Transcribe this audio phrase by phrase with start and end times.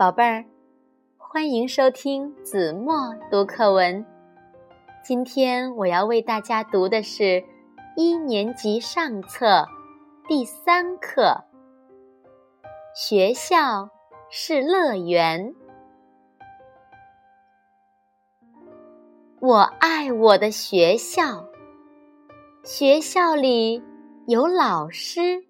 [0.00, 0.46] 宝贝儿，
[1.18, 4.02] 欢迎收听子墨读课文。
[5.04, 7.44] 今天我要为大家读的是
[7.98, 9.68] 一年级上册
[10.26, 11.44] 第三课。
[12.94, 13.90] 学校
[14.30, 15.54] 是乐园，
[19.38, 21.44] 我爱我的学校。
[22.64, 23.82] 学校里
[24.26, 25.44] 有老师，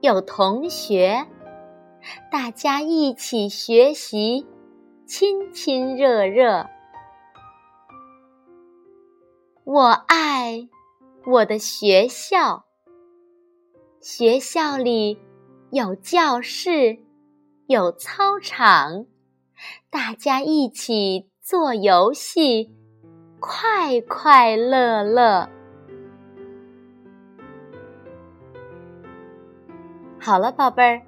[0.00, 1.26] 有同学。
[2.30, 4.46] 大家一起学习，
[5.06, 6.66] 亲亲热热。
[9.64, 10.68] 我爱
[11.26, 12.64] 我的学校。
[14.00, 15.18] 学校里
[15.70, 16.98] 有教室，
[17.66, 19.06] 有操场，
[19.90, 22.70] 大家一起做游戏，
[23.40, 25.50] 快快乐乐。
[30.20, 31.07] 好了，宝贝儿。